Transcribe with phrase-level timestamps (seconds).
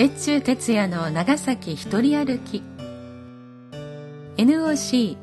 [0.00, 2.62] 越中哲也の長崎一人歩き。
[4.36, 5.16] NOC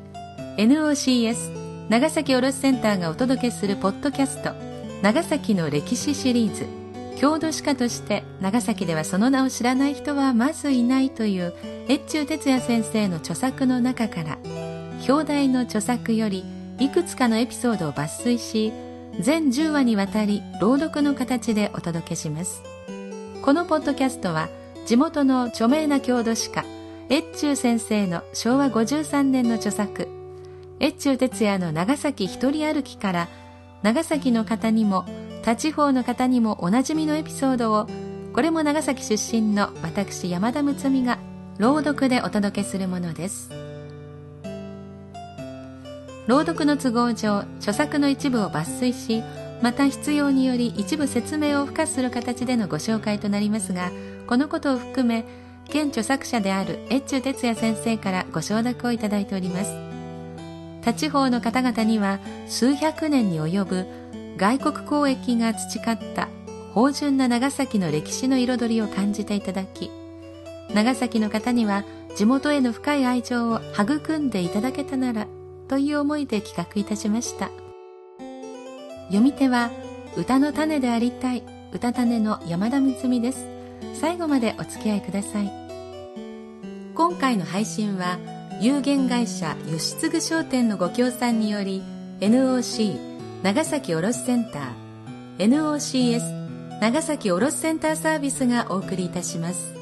[0.58, 4.50] NOCS 長崎卸センターがお届けするポッドキャスト
[5.00, 6.66] 長崎の歴史シリーズ。
[7.18, 11.54] 郷土史家として長崎ではその名を知らない人はまずいないという
[11.88, 14.38] 越中哲也先生の著作の中から
[15.08, 16.44] 表題の著作より
[16.78, 18.74] いくつかのエピソードを抜粋し
[19.18, 22.62] 全10話にわたり朗読の形でお届けします。
[23.40, 24.50] このポッドキャストは
[24.86, 26.64] 地元の著名な郷土史家
[27.10, 30.08] 越中先生の昭和53年の著作
[30.78, 33.28] 越中哲也の長崎一人歩きから
[33.82, 35.04] 長崎の方にも
[35.42, 37.88] 他地方の方にもおなじみのエピソードを
[38.32, 41.18] これも長崎出身の私山田睦美が
[41.58, 43.50] 朗読でお届けするものです。
[46.28, 49.22] 朗読の都合上著作の一部を抜粋し
[49.62, 53.90] また必要により一部説明を付加する形でのご紹介となりますが
[54.26, 55.24] このことを含め
[55.68, 59.70] 現著作者である越中哲也先生からご承諾をいただいております。
[60.82, 63.86] 他地方の方々には数百年に及ぶ
[64.36, 66.28] 外国交易が培った
[66.74, 69.90] 芳醇な長崎の歴史の彩りを感じていただき
[70.72, 75.26] 長崎の方には地元への深い愛情を育んでいただけたなら
[75.68, 77.50] という思いで企画いたしました。
[79.08, 79.70] 読み手は
[80.16, 83.55] 歌の種でありたい歌種の山田睦美です。
[84.00, 85.52] 最後までお付き合いください。
[86.94, 88.18] 今回の配信は
[88.60, 91.82] 有限会社吉継商店のご協賛により
[92.20, 99.74] NOC 長崎卸センター NOCS 長崎卸センターサービスがお送りいたします。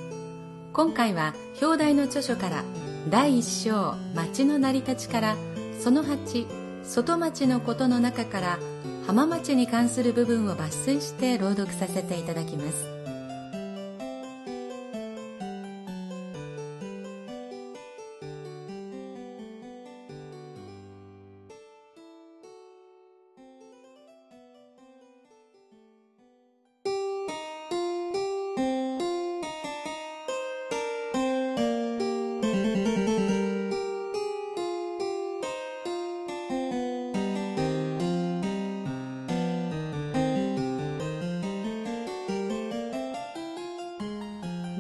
[0.72, 2.64] 今回は表題の著書から
[3.10, 5.36] 第一章町の成り立ちから
[5.78, 6.46] その8
[6.84, 8.58] 外町のことの中から
[9.06, 12.93] 浜町に関する部分を抜粋して朗読させていただきます。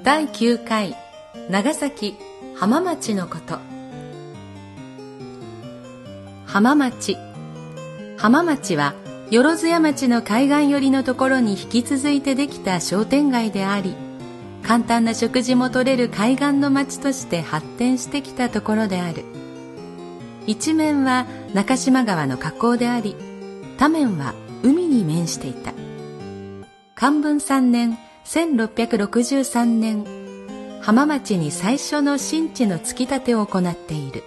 [0.04, 0.94] 第9回
[1.48, 2.18] 長崎
[2.56, 3.58] 浜町のこと。
[6.44, 7.16] 浜町。
[8.18, 8.92] 浜町は
[9.32, 13.96] 万津屋町の海岸寄りのところに引き続いてできた商店街であり
[14.62, 19.24] 簡単な食事も取れる海岸の町として発展してきたところである。
[20.46, 23.16] 一面は中島川の河口であり
[23.78, 25.72] 他面は海に面していた。
[26.94, 30.04] 漢文3年1663年
[30.80, 34.22] 浜町に最初の新地の突き立てを行っている。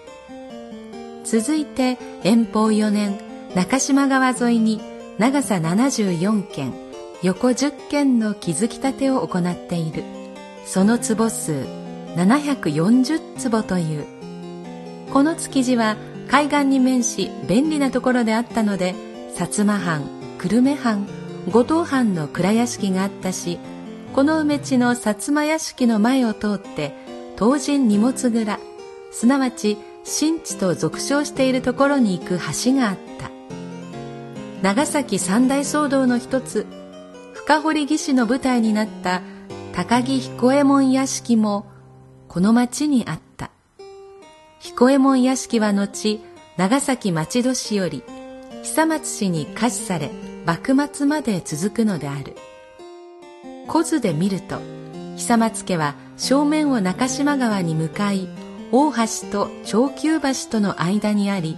[1.24, 3.19] 続いて遠方4年
[3.53, 4.81] 中島川沿いに
[5.18, 6.74] 長さ74軒
[7.22, 10.03] 横10軒の築き立てを行っている。
[10.66, 11.66] その坪数
[12.16, 14.06] 740坪という。
[15.12, 15.97] この築地は
[16.28, 18.94] 海岸に面し便利なところであったので
[19.34, 20.03] 薩摩藩
[20.38, 21.07] 久留米藩
[21.50, 23.57] 五島藩の蔵屋敷があったし
[24.18, 26.92] この梅地の薩摩屋敷の前を通って
[27.38, 28.60] 東神荷物蔵
[29.12, 33.30] すなわち新地と俗称しているところに行く橋があった。
[34.64, 36.66] 長崎三大騒動の一つ
[37.36, 39.22] 深堀義士の舞台になった
[39.72, 41.68] 高木彦右衛門屋敷も
[42.28, 43.52] この町にあった。
[44.58, 46.24] 彦右衛門屋敷は後
[46.58, 48.02] 長崎町戸市より
[48.64, 50.10] 久松市に下賜され
[50.44, 52.36] 幕末まで続くのである。
[53.68, 54.60] 古図で見ると
[55.16, 58.28] 久松家は正面を中島川に向かい
[58.72, 61.58] 大橋と長久橋との間にあり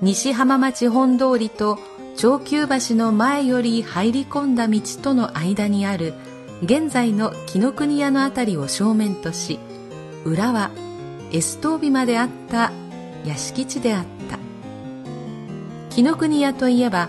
[0.00, 1.78] 西浜町本通りと
[2.16, 6.14] 長久橋の前より入り込んだ道との間にある
[6.62, 9.58] 現在の紀ノ国屋の辺りを正面とし
[10.24, 10.70] 裏は
[11.32, 12.72] エストービまであった
[13.24, 14.38] 屋敷地であった。
[15.90, 17.08] 紀ノ国屋といえば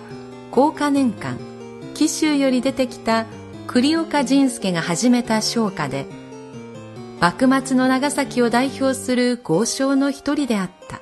[0.50, 1.38] 高化年間
[1.94, 3.26] 紀州より出てきた
[3.74, 6.06] 栗岡仁助が始めた商家で
[7.22, 11.00] 幕末の長崎を代表する豪商の一人であった。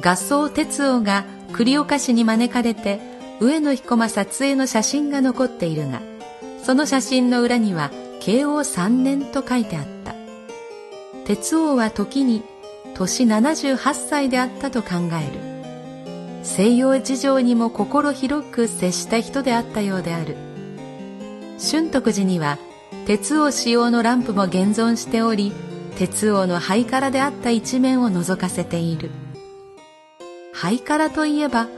[0.00, 2.98] 画僧哲夫が栗岡市に招かれて
[3.38, 6.00] 上野彦馬撮影の写真が残っているが
[6.64, 10.16] その写真の裏には慶応3年と書いてあった。
[11.24, 12.42] 哲夫は時に
[12.94, 16.42] 年78歳であったと考える。
[16.42, 20.47] 西洋事情にも心広く接した人であったようである。
[21.58, 22.56] 春徳寺には
[23.06, 25.52] 鉄王使用のランプも現存しており
[25.96, 29.10] 鉄王の灰殻であった一面を覗かせている。
[30.54, 31.68] 灰殻といえば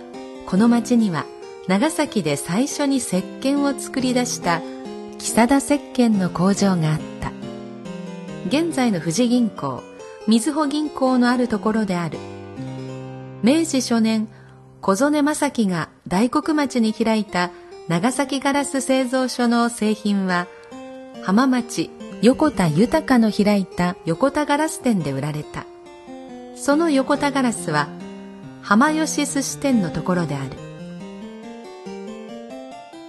[0.46, 1.24] この町には
[1.66, 4.60] 長崎で最初に石鹸を作り出した
[5.18, 7.32] 木更石鹸の工場があった。
[8.48, 9.82] 現在の富士銀行
[10.26, 12.18] みずほ銀行のあるところである。
[13.42, 14.28] 明治初年
[14.82, 17.50] 小曽根正樹が大黒町に開いた
[17.90, 20.46] 長崎ガラス製造所の製品は
[21.24, 21.90] 浜町
[22.22, 25.66] 横田豊の開いた横田ガラス店で売られた。
[26.54, 27.88] その横田ガラスは
[28.62, 30.50] 浜吉寿司店のところである。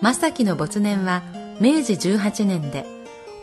[0.02, 1.22] 正樹の没年は
[1.60, 2.84] 明治18年で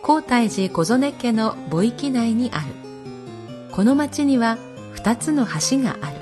[0.03, 2.65] 皇太寺小曽根家の墓域内にある。
[3.71, 4.59] この町には
[4.97, 6.17] 2つの橋がある。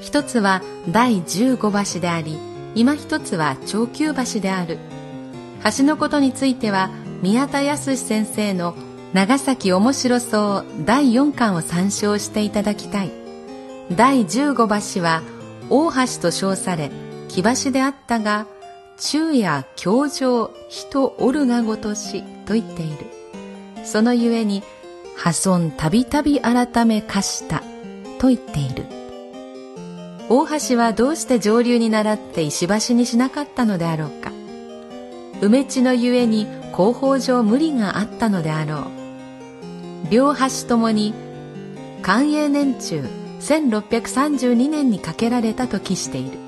[0.00, 0.60] 一つは
[0.90, 4.78] 第15橋であり今一つは長久橋である。
[5.78, 6.90] 橋のことについては
[7.22, 8.74] 宮田康先生の
[9.14, 13.10] 長崎面白そう第4巻を参照していただきたい。
[13.90, 15.22] 第15橋は
[15.70, 16.90] 大橋と称され
[17.28, 18.46] 木橋であったが
[18.98, 23.06] 昼夜教場人おるがごとしと言っている。
[23.84, 24.62] そのゆえに
[25.16, 27.62] 破損たびたび改め化した
[28.18, 28.95] と言っている。
[30.28, 34.32] 大橋はどうして上流に倣って石橋にしなかったのであろうか。
[35.40, 40.10] 梅地のゆえに広報上無理があったのであろう。
[40.10, 41.14] 両橋ともに
[42.02, 43.04] 寛永年中
[43.40, 46.38] 1632年に架けられたと記している。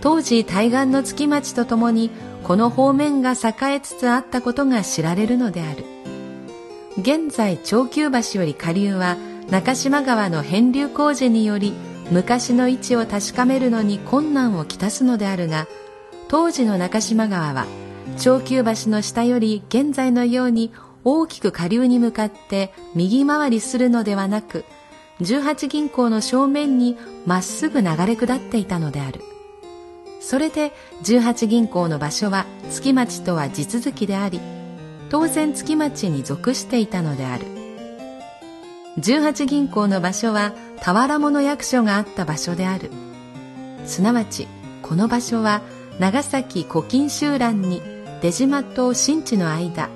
[0.00, 2.10] 当時対岸の月町とともに
[2.42, 5.84] この方面が栄えつつあったことが知られるのである。
[6.98, 9.16] 現在長久橋より下流は
[9.50, 11.72] 中島川の変流工事により
[12.10, 15.66] 昔の位置を確かめるのに困難をきたすのであるが
[16.28, 17.66] 当時の中島川は
[18.18, 20.72] 長久橋の下より現在のように
[21.04, 24.64] 大きく下流に向かって右回りするのではなく
[25.20, 26.96] 18銀行の正面に
[27.26, 29.20] まっすぐ流れ下っていたのである。
[30.20, 30.72] それで
[31.04, 34.40] 18銀行の場所は月町とは地続きであり
[35.10, 37.57] 当然月町に属していたのである。
[38.98, 42.90] 18銀行の場所は俵物役所があった場所である。
[43.84, 44.48] すなわち
[44.82, 45.62] この場所は
[45.98, 47.80] 長崎古今集団に
[48.20, 49.88] 出島と新地の間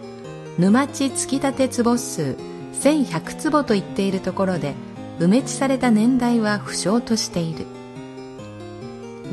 [0.58, 2.37] 沼地月立て坪数
[2.75, 4.75] 1100坪と言っているところで
[5.19, 7.66] 埋め地された年代は不詳としている。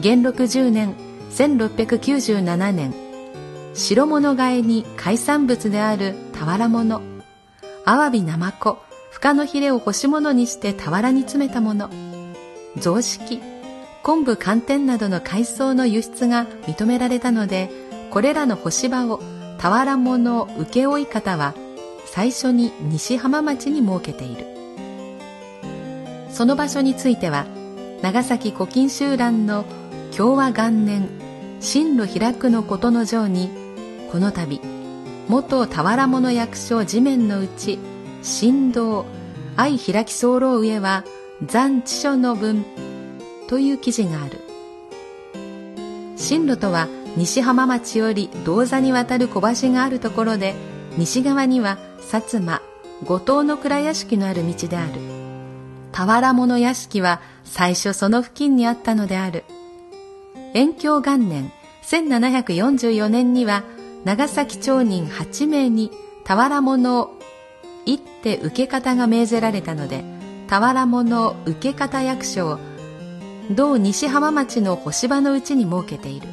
[0.01, 0.95] 元禄10年
[1.31, 2.93] 1697年
[3.73, 7.01] 白物替えに海産物である俵物
[7.85, 8.79] アワビナマコ
[9.11, 11.89] 深のヒレを干し物にして俵に詰めたもの。
[12.77, 13.41] 雑式
[14.03, 17.69] 昆布寒天などの海藻の輸出が認められたので
[18.11, 19.19] これらの干し場を
[19.57, 21.53] 俵物請負方は
[22.05, 24.47] 最初に西浜町に設けている。
[26.29, 27.45] その場所については
[28.01, 29.65] 長崎古今集団の
[30.15, 31.09] 共和元年
[31.59, 33.49] 進路開くのことの上に
[34.11, 34.61] この度
[35.27, 37.77] 元俵物役所地面のうち
[38.23, 39.05] 神道
[39.55, 41.03] 愛開き候上は
[41.45, 42.65] 残地書の文。
[43.49, 44.39] という記事がある。
[46.15, 50.53] 進路とは西浜町より銅座に渡る小橋があるところで
[50.97, 52.61] 西側には薩摩
[53.05, 54.91] 後藤の蔵屋敷のある道である。
[55.91, 59.45] 俵物屋敷は最初その付近にあったのである。
[60.53, 63.63] 延享元年1744年には
[64.05, 65.91] 長崎町人8名に
[66.23, 67.18] 俵物を
[67.89, 70.03] 一手受け方が命ぜられたので
[70.47, 72.59] 俵物受け方役所を
[73.49, 76.27] 同西浜町の干場のうちに設けている。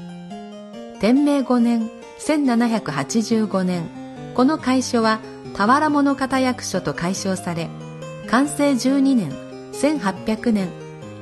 [1.01, 3.89] 天明5年1785年
[4.35, 5.21] この会所は
[5.55, 7.69] 俵物方役所と改称され
[8.29, 9.31] 完成12年
[9.73, 10.69] 1800年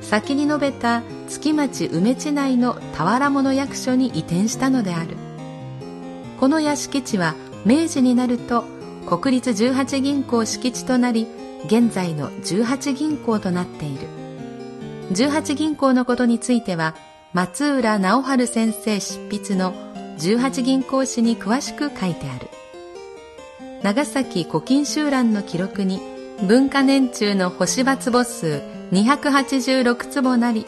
[0.01, 5.15] 先に述べた月町梅地内の俵物役所に移転したのである。
[6.39, 8.65] この屋敷地は明治になると
[9.05, 11.27] 国立18銀行敷地となり
[11.65, 14.07] 現在の18銀行となっている。
[15.11, 16.95] 18銀行のことについては
[17.33, 19.73] 松浦直春先生執筆の
[20.17, 22.49] 18銀行史に詳しく書いてある。
[23.83, 25.99] 長崎古今集覧の記録に
[26.47, 30.65] 文化年中の星葉坪数286坪なり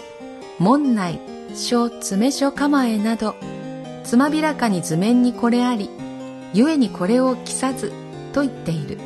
[0.60, 1.20] 門内
[1.56, 3.36] 書詰書構えなど
[4.04, 5.90] つまびらかに図面にこれあり
[6.54, 7.92] 故にこれを着さず
[8.38, 9.00] と言っている。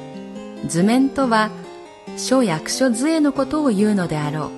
[0.68, 1.52] 図面とは
[2.18, 4.50] 書役所図絵のことを言うのであろう。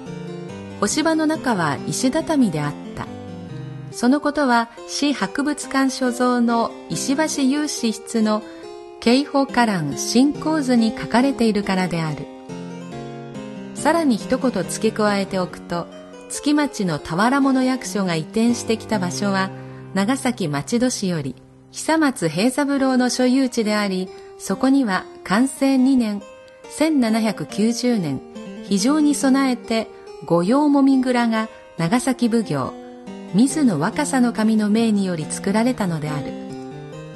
[0.80, 3.06] 星場の中は石畳であった。
[3.92, 8.42] そのことは市博物館所蔵の石橋有志室の
[9.00, 12.26] 刑法カラン新構図に書かれているからである。
[13.76, 15.86] さらに一言付け加えておくと
[16.30, 19.52] 月町の俵物役所が移転してきた場所は
[19.94, 21.36] 長崎町戸市より
[21.72, 26.22] 久松平三郎の所有地でありそこには完成2年
[26.78, 28.22] 1790年
[28.64, 29.88] 非常に備えて
[30.26, 32.74] 御用もみ蔵が長崎奉行
[33.34, 36.32] 水野若狭の神の命により作られたのである。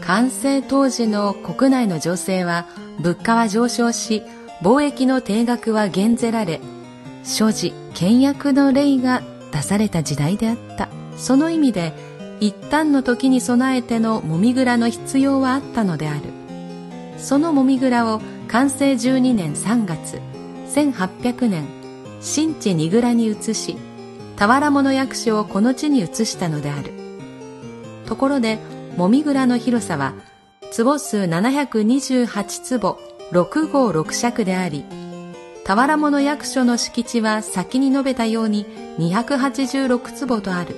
[0.02, 2.66] 完成当時の国内の情勢は
[3.00, 4.24] 物価は上昇し
[4.62, 6.62] 貿易の定額は減ぜられ
[7.24, 9.22] 所持倹約の令が
[9.52, 10.90] 出された時代であった。
[11.18, 11.94] その意味で
[12.40, 16.37] 一旦の時に備えてのもみ蔵の必要はあったのである。
[17.18, 20.22] そのもみ蔵を完成12年3月
[20.74, 21.66] 1800年
[22.22, 23.78] 新地荷蔵に移し
[24.38, 26.94] 俵物役所をこの地に移したのである。
[28.06, 28.60] ところで
[28.96, 30.14] もみ蔵の広さは
[30.72, 33.00] 坪数728坪
[33.32, 34.86] 6号6尺であり
[35.66, 38.66] 俵物役所の敷地は先に述べたように
[39.00, 40.76] 286坪とある。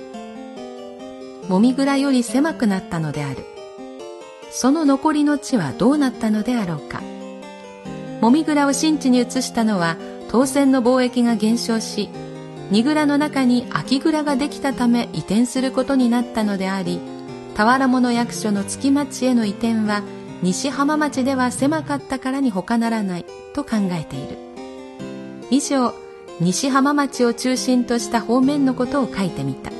[1.48, 3.44] もみ蔵より狭くなったのである。
[4.50, 7.02] その残りの地はどうなったのであろうか。
[8.20, 9.96] もみ蔵を新地に移したのは
[10.28, 12.10] 当選の貿易が減少し
[12.70, 17.00] 荷蔵の中に空き蔵ができたため移転することになったのであり
[17.56, 20.02] 俵物役所の月町への移転は
[20.42, 24.38] 西浜町では狭かったからに他ならないと考えている。
[25.50, 25.92] 以上
[26.40, 29.70] 西浜町を中心とした方面のことを書いてみた。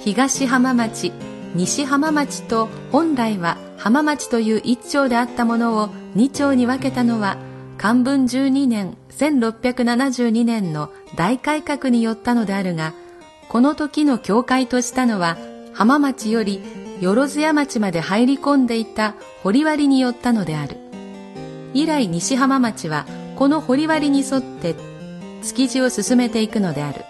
[0.00, 1.12] 東浜町
[1.54, 7.38] 西浜町と本来は浜町という一町であったものを二町に分けたのは
[7.78, 12.92] 漢文12年1672年の大改革によったのであるが
[13.48, 15.38] この時の教会としたのは
[15.72, 16.60] 浜町より
[17.00, 20.76] よろずや町まで入り込んでいた堀割によったのである。
[21.72, 23.06] 以来西浜町は
[23.36, 24.74] この堀割に沿って
[25.42, 27.04] 築地を進めていくのである。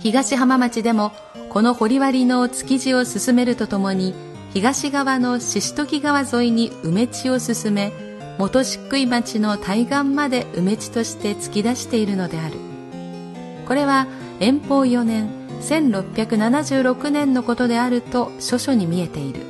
[0.00, 1.12] 東浜町でも
[1.50, 4.14] この堀割の築地を進めるとともに
[4.52, 7.92] 東側の獅子時川沿いに梅地を進め
[8.38, 12.56] 元漆喰町の対岸まで梅地として突き出しているのである。
[13.66, 14.06] これは
[14.40, 15.28] 遠方4年
[15.60, 19.42] 1676年のことであると書書に見えている。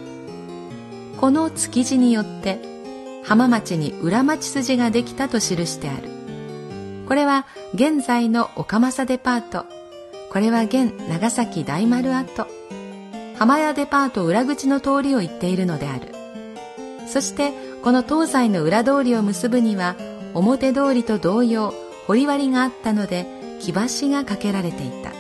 [1.19, 2.59] この築地によって
[3.25, 6.09] 浜町に裏町筋ができたと記してある。
[7.07, 9.65] これは現在の岡政デパート。
[10.31, 12.60] これは現長崎大丸跡。
[13.41, 16.15] 浜屋デパート裏口の通りを行っているのである。
[17.09, 19.97] そしてこの東西の裏通りを結ぶには
[20.35, 21.73] 表通りと同様
[22.07, 23.25] 堀割があったので
[23.59, 25.13] 木橋が架けられていた。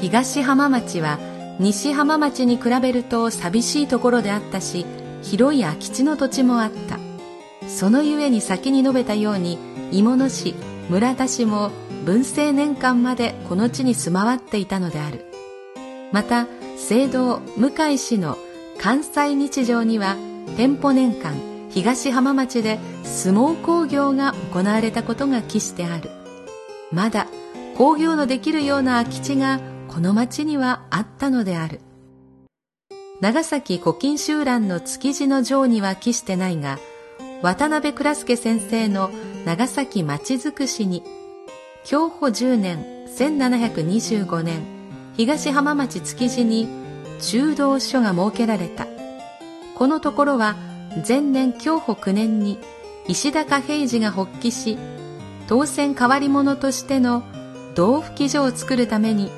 [0.00, 1.18] 東浜町は
[1.58, 4.86] 西浜町に比べると寂しいところであったし
[5.22, 7.00] 広い空き地の土地もあった。
[7.66, 9.58] そのゆえに先に述べたように
[9.90, 10.54] 芋野市
[10.88, 11.72] 村田市も
[12.04, 15.33] 文政年間までこの地に住まわっていたのである。
[16.12, 16.46] また
[16.76, 18.38] 聖堂向井市の
[18.78, 20.16] 関西日常には
[20.56, 21.34] 店舗年間
[21.70, 26.10] 東浜町で相撲工業が行われたことが記してある。
[26.92, 27.26] まだ
[27.76, 31.80] 工業のできるような空き地がこの町にはあったのである。
[33.20, 36.78] 長崎古今集団の築地の城には記してないが
[37.42, 39.10] 渡辺倉助先生の
[39.44, 41.02] 長崎町づくしに
[41.84, 44.83] 享保10年1725年
[45.16, 46.68] 東浜町築地に
[47.20, 48.86] 中道所が設けられた。
[49.76, 50.56] このところは
[51.06, 52.58] 前年享保9年に
[53.08, 54.78] 石高平次が発起し
[55.48, 57.22] 当選変わり者としての
[57.74, 59.30] 道吹所を作るために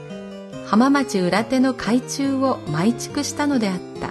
[0.66, 4.11] 浜町裏手の海中を埋築したのであった。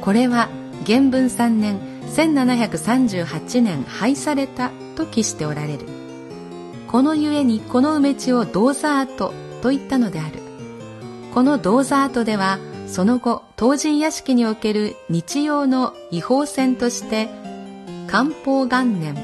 [0.00, 0.48] これは
[0.84, 5.86] 元文3年1738年廃されたと記しておられる。
[6.88, 10.41] このゆえにこの梅地を銅座跡と言ったのである。
[11.32, 17.28] この銅座跡ではその後東神屋敷における日曜の違法船として
[18.06, 19.14] 漢方元年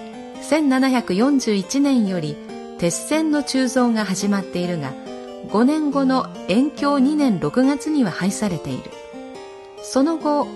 [0.40, 2.34] 1741年より
[2.78, 4.92] 鉄線の鋳造が始まっているが
[5.48, 8.90] 5年後の延享2年6月には廃されている。
[9.82, 10.46] その後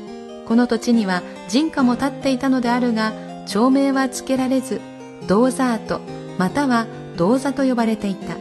[0.46, 3.12] この土地には人家も建っていたのであるが
[3.46, 4.80] 町名は付けられず
[5.26, 6.00] 銅座跡
[6.38, 8.36] または銅座と呼ばれていた。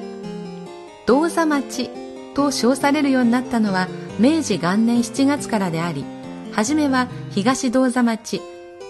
[1.05, 1.89] 銅座町
[2.33, 3.87] と称されるようになったのは
[4.19, 6.05] 明治元年7月からであり
[6.51, 8.41] 初めは東銅座町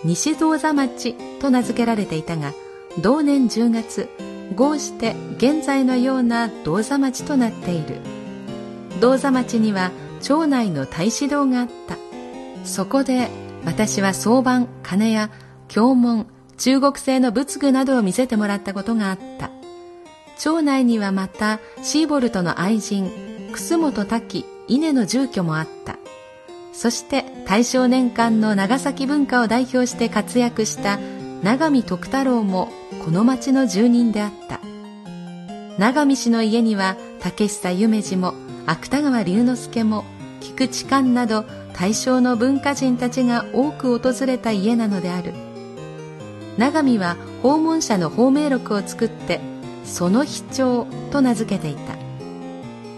[0.03, 2.53] 西銅座町と名付けられていたが
[3.01, 4.09] 同年10月
[4.55, 7.97] 合して現在のような銅座町となっている。
[8.99, 11.97] 銅座町には町内の大使堂があった。
[12.65, 13.29] そこで
[13.65, 15.29] 私は早晩金や
[15.67, 19.49] 経文中国製の仏具などを見せてもらったことがあった。
[20.37, 23.11] 町内にはまたシーボルトの愛人
[23.51, 25.97] 楠本滝稲の住居もあった。
[26.73, 30.99] そして大正年間の長崎文化を代表して活躍した
[31.43, 32.69] 永見徳太郎も
[33.03, 34.59] この町の住人であった。
[35.77, 38.33] 永見氏の家には竹久夢二も
[38.65, 40.05] 芥川龍之介も
[40.39, 45.33] 菊池寛など大正の文化人たちが多く訪れた家なのである。
[46.57, 49.39] 永見は訪問者の芳名録を作って
[49.83, 52.00] その秘帳と名付けていた。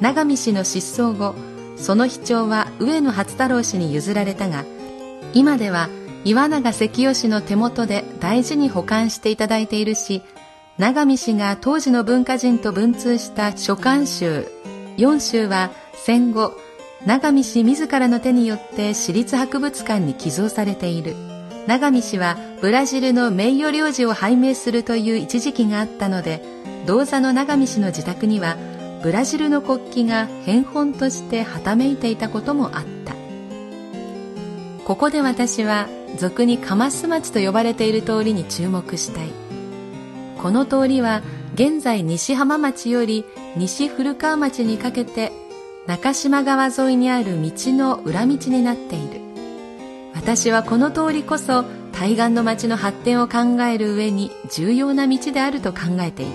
[0.03, 1.33] 永見氏の失踪後
[1.77, 4.65] その秘帳は上野初太郎氏に譲られたが
[5.33, 5.88] 今では
[6.25, 10.22] 岩永関義の手元で大事に保管していただいているし
[10.77, 14.45] 永見氏が当時の文化人と文通した書簡集
[14.98, 16.51] 4集は戦後
[17.05, 21.15] 永見氏自らの手によって私立博物館に寄贈されている。
[21.67, 26.41] 永見氏はブラジルの名誉領事を拝命するという一時期があったので
[26.86, 28.57] 銅座の永見氏の自宅には
[29.03, 33.13] ブラジルの国旗が返本としてはためいていたこともあった。
[34.86, 39.27] ここで私は俗にカマス町と呼ばれている通りに注目したい。
[40.41, 41.22] この通りは
[41.53, 43.25] 現在西浜町より
[43.57, 45.33] 西古川町にかけて
[45.86, 49.19] 中島川沿いにある道の裏道になっている。
[50.15, 56.31] 私はこの通りこそ対岸の町の発展を考える上に重要な道であると考えている。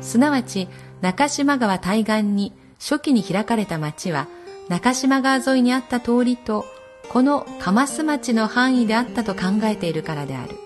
[0.00, 0.66] すなわち
[1.00, 4.28] 中島川対岸に初期に開かれた町は
[4.68, 6.64] 中島川沿いにあった通りと
[7.08, 10.56] この蒲須町の範囲であったと考えているからである。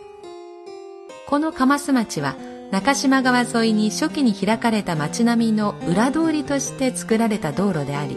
[1.26, 2.36] この蒲須町は
[2.70, 8.16] 中島川沿いに初期に開かれた町並みの裏通りとして作られた道路であり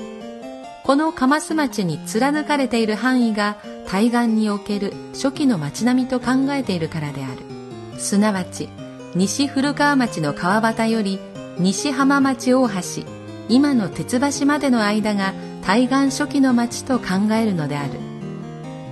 [0.83, 3.57] この蒲須町に貫かれている範囲が
[3.88, 7.41] 対岸における初期の町並みと考えているからである。
[7.99, 8.69] すなわち
[9.15, 11.19] 西古川町の川端より
[11.60, 12.74] 西浜町大橋
[13.50, 18.00] 今の鉄橋までの間が対岸初期の町と考えるのである。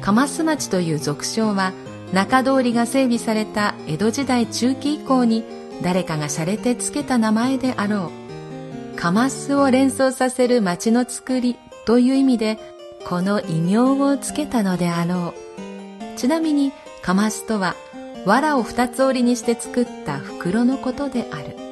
[0.02, 1.74] 蒲須町という俗称は
[2.12, 5.44] 中通りが整備された江戸時代中期以降に
[5.82, 8.12] 誰かが洒落てつけた名前であろ
[8.96, 9.00] う。
[9.00, 12.58] 蒲須を連想させる町の作りという意味で
[13.08, 16.18] この異名をつけたのであろう。
[16.18, 16.72] ちなみに
[17.04, 17.76] 蒲須とは
[18.26, 21.65] 藁を二つ折りにして作った袋のことである。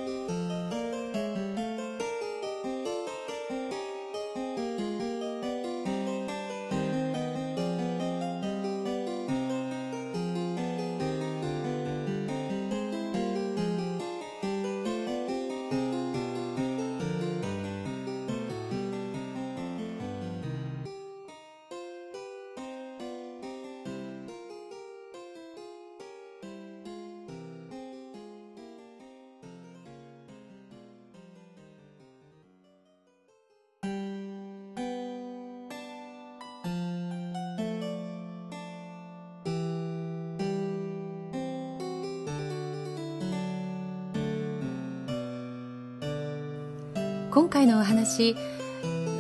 [47.34, 48.36] 今回のお話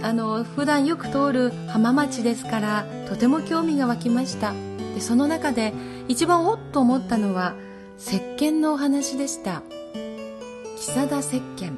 [0.03, 4.53] あの普段よく通る浜町ですからとても興味が湧きました。
[4.93, 5.73] でその中で
[6.07, 7.55] 一番おっと思ったのは
[7.97, 9.63] 石鹸のお話でした。
[10.77, 11.71] 木貞石鹸。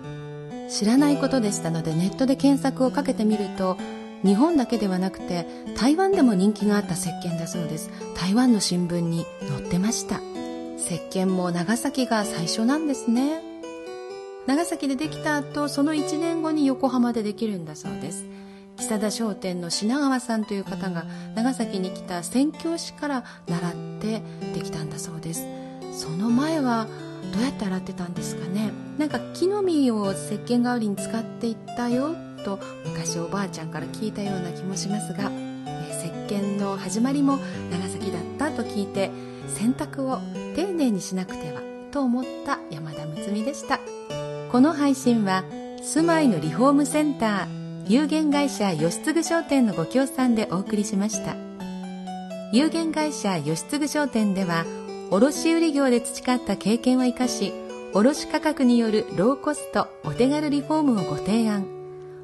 [0.67, 1.71] 知らないことでした。
[1.71, 3.77] のでネットで検索をかけてみると
[4.21, 7.89] 日本だけではなくて台湾でも人気があった石鹸だそうです。
[8.13, 10.19] 台湾の新聞に載ってました。
[10.77, 13.44] 石鹸も長崎が最初なんですね。
[14.47, 18.25] 長崎でできた後その1年後に横浜でできるんだそうです。
[18.77, 24.21] 木貞商店の品川さんという方が長崎に来た宣教師から習って
[24.53, 25.45] できたんだそうです。
[25.93, 26.88] その前は
[27.34, 28.71] どうやって洗ってたんですかね？
[28.97, 37.38] なんか木の実を石鹸代わりに使っていったよと昔おばあちゃんから聞いたような気もしますがえ、石鹸の始まりも
[37.71, 39.10] 長崎だったと聞いて
[39.47, 40.19] 洗濯を
[40.55, 43.79] 丁寧にしなくてはと思った山田睦美でした。
[44.55, 45.43] この配信は
[45.81, 51.35] 住まいのリフォームセンター有限会社吉次商店のご協賛でお送りしました。
[52.53, 54.63] 有限会社吉次商店では
[55.11, 57.51] 卸売業で培った経験を生かし
[57.93, 61.67] 卸価格によるローコストお手軽リフォームをご提案。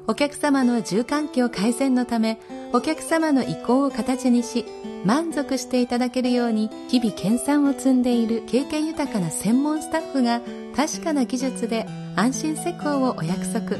[0.06, 2.40] お客様の住環境改善のため
[2.74, 4.64] お客様の意向を形にし
[5.04, 10.40] 満足していただけるように日々研鑽を積んでいる経験豊かな専門スタッフが
[10.74, 13.76] 確かな技術で安心施工をお約束。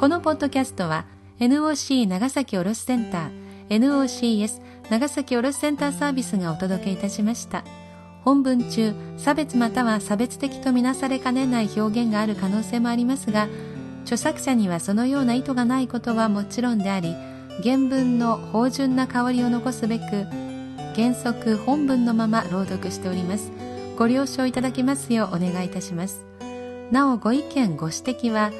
[0.00, 1.04] このポッドキャストは
[1.40, 7.64] NOC 長崎卸センター NOCS 長崎卸センターサービスがお届けいたしました。
[8.24, 13.46] 本文中差別または差別的とみなされかねない表現がある可能性もありますが
[14.04, 17.14] 著作者にはそのような意図がないことはもちろんであり
[17.62, 20.04] 原文の芳醇な香りを残すべく
[20.96, 23.52] 原則本文のまま朗読しております。
[23.98, 26.24] ご了承いただきますようお願いいたします。
[26.90, 28.50] なおご意見ご指摘は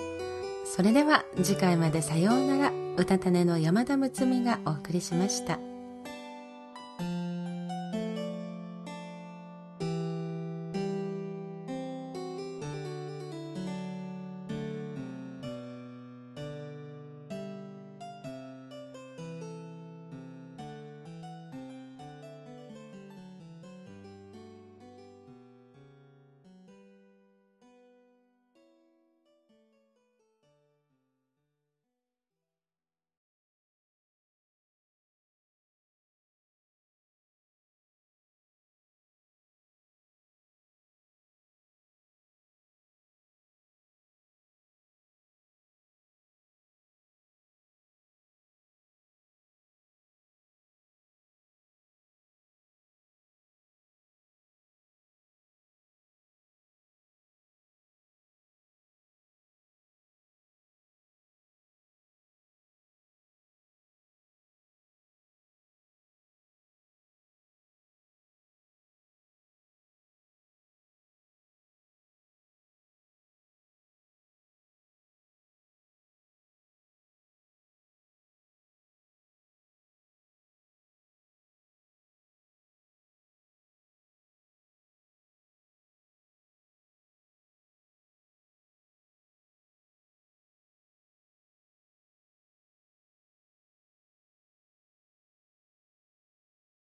[0.66, 2.72] それでは次回までさようなら。
[2.98, 5.71] 歌種の山田睦美がお送りしました。